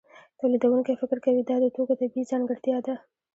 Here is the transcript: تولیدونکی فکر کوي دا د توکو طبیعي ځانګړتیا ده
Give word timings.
تولیدونکی 0.39 0.93
فکر 1.01 1.17
کوي 1.25 1.41
دا 1.49 1.55
د 1.61 1.65
توکو 1.75 1.93
طبیعي 1.99 2.23
ځانګړتیا 2.31 2.77
ده 2.85 2.95